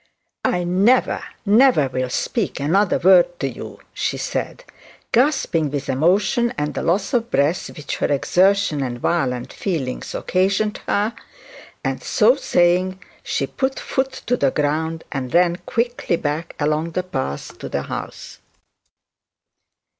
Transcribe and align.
'I 0.45 0.63
never, 0.63 1.23
never, 1.45 1.87
will 1.87 2.09
speak 2.09 2.59
another 2.59 2.97
word 2.97 3.39
to 3.39 3.47
you,' 3.47 3.79
she 3.93 4.17
said, 4.17 4.63
gasping 5.11 5.69
with 5.69 5.89
emotion 5.89 6.55
and 6.57 6.73
the 6.73 6.81
loss 6.81 7.13
of 7.13 7.29
breath, 7.29 7.69
which 7.77 7.97
her 7.97 8.07
exertion 8.11 8.81
and 8.81 8.97
violent 8.99 9.53
feelings 9.53 10.15
occasioned 10.15 10.79
her, 10.87 11.13
and 11.83 12.01
so 12.01 12.35
saying 12.35 12.99
she 13.21 13.45
put 13.45 13.79
foot 13.79 14.13
to 14.25 14.35
the 14.35 14.49
ground 14.49 15.03
and 15.11 15.35
ran 15.35 15.57
quickly 15.67 16.15
back 16.15 16.55
along 16.59 16.89
the 16.93 17.03
path 17.03 17.55
to 17.59 17.69
the 17.69 17.83
house. 17.83 18.39